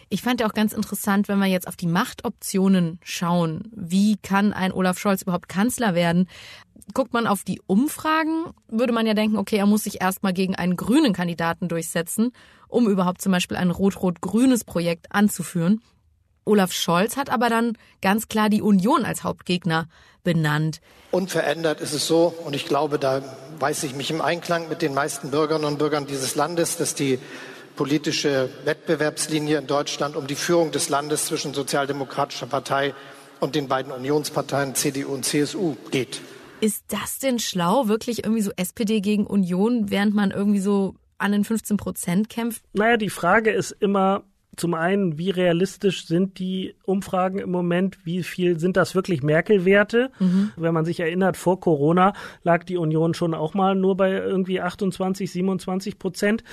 [0.07, 3.69] Ich fand ja auch ganz interessant, wenn wir jetzt auf die Machtoptionen schauen.
[3.75, 6.27] Wie kann ein Olaf Scholz überhaupt Kanzler werden?
[6.93, 10.55] Guckt man auf die Umfragen, würde man ja denken, okay, er muss sich erstmal gegen
[10.55, 12.31] einen grünen Kandidaten durchsetzen,
[12.67, 15.81] um überhaupt zum Beispiel ein rot-rot-grünes Projekt anzuführen.
[16.49, 19.87] Olaf Scholz hat aber dann ganz klar die Union als Hauptgegner
[20.23, 20.81] benannt.
[21.11, 23.21] Unverändert ist es so, und ich glaube, da
[23.59, 27.19] weiß ich mich im Einklang mit den meisten Bürgerinnen und Bürgern dieses Landes, dass die
[27.75, 32.95] politische Wettbewerbslinie in Deutschland um die Führung des Landes zwischen Sozialdemokratischer Partei
[33.39, 36.19] und den beiden Unionsparteien CDU und CSU geht.
[36.61, 41.31] Ist das denn schlau, wirklich irgendwie so SPD gegen Union, während man irgendwie so an
[41.31, 42.63] den 15 Prozent kämpft?
[42.73, 44.23] Naja, die Frage ist immer,
[44.59, 48.05] zum einen, wie realistisch sind die Umfragen im Moment?
[48.05, 50.11] Wie viel sind das wirklich Merkel-Werte?
[50.19, 50.51] Mhm.
[50.57, 54.61] Wenn man sich erinnert, vor Corona lag die Union schon auch mal nur bei irgendwie
[54.61, 56.43] 28, 27 Prozent.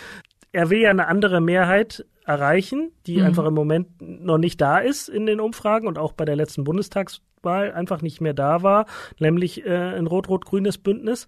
[0.52, 3.24] Er will ja eine andere Mehrheit erreichen, die mhm.
[3.24, 6.64] einfach im Moment noch nicht da ist in den Umfragen und auch bei der letzten
[6.64, 8.86] Bundestags Wahl einfach nicht mehr da war,
[9.18, 11.26] nämlich äh, ein rot-rot-grünes Bündnis.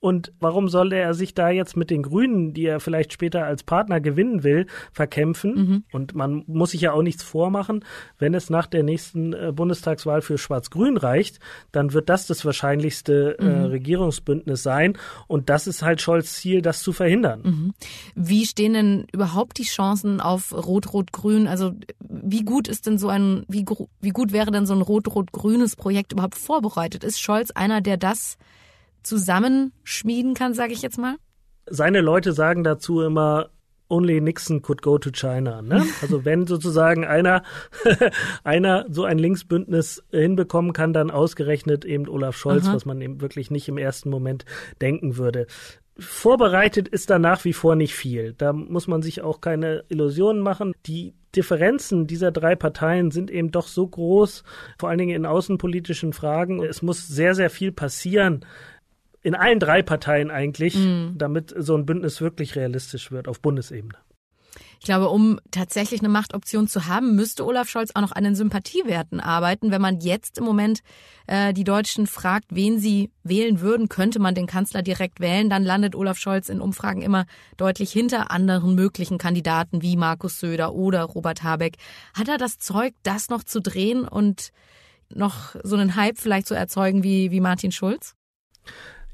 [0.00, 3.62] Und warum soll er sich da jetzt mit den Grünen, die er vielleicht später als
[3.62, 5.54] Partner gewinnen will, verkämpfen?
[5.54, 5.84] Mhm.
[5.92, 7.84] Und man muss sich ja auch nichts vormachen.
[8.18, 11.38] Wenn es nach der nächsten äh, Bundestagswahl für Schwarz-Grün reicht,
[11.70, 13.64] dann wird das das wahrscheinlichste äh, mhm.
[13.66, 14.96] Regierungsbündnis sein.
[15.26, 17.42] Und das ist halt Scholz Ziel, das zu verhindern.
[17.42, 17.74] Mhm.
[18.14, 21.46] Wie stehen denn überhaupt die Chancen auf Rot-Rot-Grün?
[21.46, 21.72] Also
[22.08, 23.66] wie gut ist denn so ein, wie,
[24.00, 27.04] wie gut wäre denn so ein Rot-Rot-Grün grünes Projekt überhaupt vorbereitet?
[27.04, 28.38] Ist Scholz einer, der das
[29.02, 31.16] zusammenschmieden kann, sage ich jetzt mal?
[31.66, 33.50] Seine Leute sagen dazu immer,
[33.90, 35.60] only Nixon could go to China.
[35.60, 35.84] Ne?
[36.02, 37.42] Also wenn sozusagen einer,
[38.44, 42.74] einer so ein Linksbündnis hinbekommen kann, dann ausgerechnet eben Olaf Scholz, Aha.
[42.74, 44.46] was man eben wirklich nicht im ersten Moment
[44.80, 45.46] denken würde.
[45.98, 48.32] Vorbereitet ist da nach wie vor nicht viel.
[48.32, 50.72] Da muss man sich auch keine Illusionen machen.
[50.86, 54.44] Die Differenzen dieser drei Parteien sind eben doch so groß,
[54.78, 56.62] vor allen Dingen in außenpolitischen Fragen.
[56.62, 58.44] Es muss sehr, sehr viel passieren,
[59.22, 61.14] in allen drei Parteien eigentlich, mhm.
[61.16, 63.98] damit so ein Bündnis wirklich realistisch wird auf Bundesebene.
[64.80, 68.34] Ich glaube, um tatsächlich eine Machtoption zu haben, müsste Olaf Scholz auch noch an den
[68.34, 69.70] Sympathiewerten arbeiten.
[69.70, 70.80] Wenn man jetzt im Moment
[71.26, 75.64] äh, die Deutschen fragt, wen sie wählen würden, könnte man den Kanzler direkt wählen, dann
[75.64, 77.26] landet Olaf Scholz in Umfragen immer
[77.58, 81.76] deutlich hinter anderen möglichen Kandidaten wie Markus Söder oder Robert Habeck.
[82.14, 84.48] Hat er das Zeug, das noch zu drehen und
[85.10, 88.14] noch so einen Hype vielleicht zu erzeugen wie, wie Martin Schulz?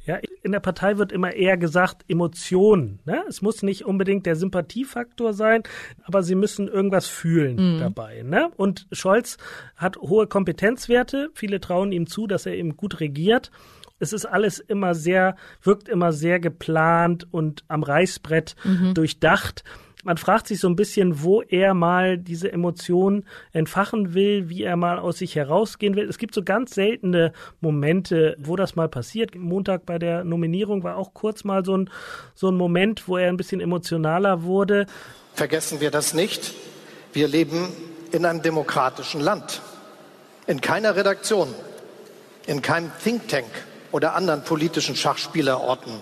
[0.07, 3.01] Ja, in der Partei wird immer eher gesagt Emotionen.
[3.05, 3.25] Ne?
[3.29, 5.65] Es muss nicht unbedingt der Sympathiefaktor sein,
[6.05, 7.81] aber sie müssen irgendwas fühlen mhm.
[7.81, 8.23] dabei.
[8.23, 8.51] Ne?
[8.57, 9.37] Und Scholz
[9.77, 11.31] hat hohe Kompetenzwerte.
[11.35, 13.51] Viele trauen ihm zu, dass er eben gut regiert.
[13.99, 18.95] Es ist alles immer sehr, wirkt immer sehr geplant und am Reißbrett mhm.
[18.95, 19.65] durchdacht
[20.07, 24.77] man fragt sich so ein bisschen, wo er mal diese Emotionen entfachen will, wie er
[24.77, 26.09] mal aus sich herausgehen will.
[26.09, 29.35] Es gibt so ganz seltene Momente, wo das mal passiert.
[29.35, 31.91] Montag bei der Nominierung war auch kurz mal so ein,
[32.37, 34.87] so ein Moment, wo er ein bisschen emotionaler wurde.
[35.35, 36.55] Vergessen wir das nicht.
[37.13, 37.69] Wir leben
[38.13, 39.61] in einem demokratischen Land.
[40.47, 41.49] In keiner Redaktion,
[42.47, 43.49] in keinem Think Tank
[43.91, 45.95] oder anderen politischen Schachspielerorten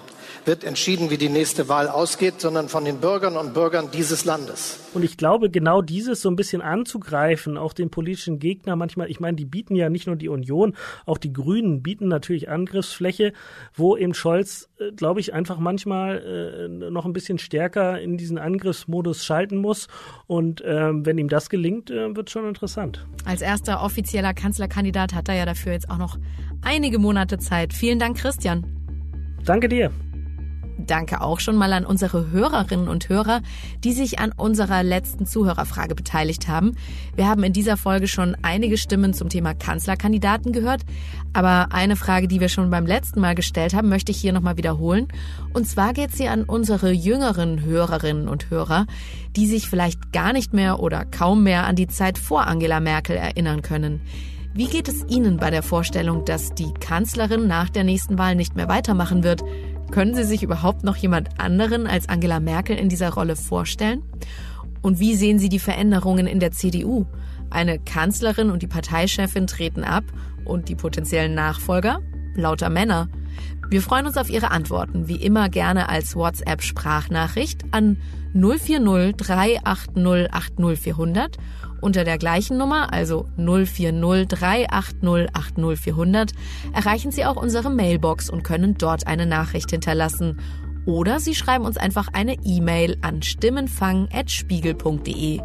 [0.46, 4.78] wird entschieden, wie die nächste Wahl ausgeht, sondern von den Bürgern und Bürgern dieses Landes.
[4.92, 9.20] Und ich glaube, genau dieses so ein bisschen anzugreifen, auch den politischen Gegner manchmal, ich
[9.20, 10.74] meine, die bieten ja nicht nur die Union,
[11.06, 13.32] auch die Grünen bieten natürlich Angriffsfläche,
[13.74, 18.38] wo eben Scholz, äh, glaube ich, einfach manchmal äh, noch ein bisschen stärker in diesen
[18.38, 19.88] Angriffsmodus schalten muss.
[20.26, 23.06] Und ähm, wenn ihm das gelingt, äh, wird schon interessant.
[23.24, 26.18] Als erster offizieller Kanzlerkandidat hat er ja dafür jetzt auch noch
[26.62, 27.72] einige Monate Zeit.
[27.72, 28.64] Vielen Dank, Christian.
[29.44, 29.90] Danke dir.
[30.78, 33.42] Danke auch schon mal an unsere Hörerinnen und Hörer,
[33.84, 36.76] die sich an unserer letzten Zuhörerfrage beteiligt haben.
[37.14, 40.82] Wir haben in dieser Folge schon einige Stimmen zum Thema Kanzlerkandidaten gehört,
[41.32, 44.56] aber eine Frage, die wir schon beim letzten Mal gestellt haben, möchte ich hier nochmal
[44.56, 45.08] wiederholen.
[45.52, 48.86] Und zwar geht sie an unsere jüngeren Hörerinnen und Hörer,
[49.36, 53.16] die sich vielleicht gar nicht mehr oder kaum mehr an die Zeit vor Angela Merkel
[53.16, 54.00] erinnern können.
[54.56, 58.54] Wie geht es Ihnen bei der Vorstellung, dass die Kanzlerin nach der nächsten Wahl nicht
[58.54, 59.42] mehr weitermachen wird?
[59.90, 64.02] Können Sie sich überhaupt noch jemand anderen als Angela Merkel in dieser Rolle vorstellen?
[64.82, 67.06] Und wie sehen Sie die Veränderungen in der CDU?
[67.50, 70.04] Eine Kanzlerin und die Parteichefin treten ab
[70.44, 72.00] und die potenziellen Nachfolger?
[72.34, 73.08] Lauter Männer.
[73.70, 77.96] Wir freuen uns auf Ihre Antworten, wie immer gerne als WhatsApp-Sprachnachricht an
[78.34, 81.38] 040 380 80400
[81.80, 86.32] unter der gleichen Nummer, also 040 380 80400,
[86.72, 90.40] erreichen Sie auch unsere Mailbox und können dort eine Nachricht hinterlassen.
[90.86, 95.40] Oder Sie schreiben uns einfach eine E-Mail an stimmenfang.spiegel.de.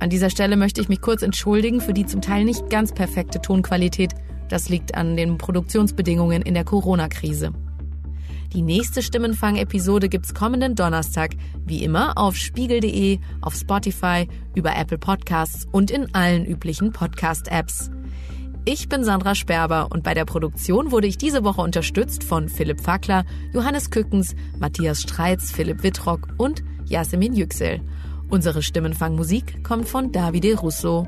[0.00, 3.40] An dieser Stelle möchte ich mich kurz entschuldigen für die zum Teil nicht ganz perfekte
[3.40, 4.14] Tonqualität.
[4.50, 7.52] Das liegt an den Produktionsbedingungen in der Corona-Krise.
[8.52, 14.26] Die nächste Stimmenfang-Episode gibt's kommenden Donnerstag, wie immer auf spiegel.de, auf Spotify,
[14.56, 17.92] über Apple Podcasts und in allen üblichen Podcast-Apps.
[18.64, 22.80] Ich bin Sandra Sperber und bei der Produktion wurde ich diese Woche unterstützt von Philipp
[22.80, 23.24] Fackler,
[23.54, 27.80] Johannes Kückens, Matthias Streitz, Philipp Wittrock und Yasemin Yüksel.
[28.30, 31.06] Unsere Stimmenfangmusik kommt von Davide Russo.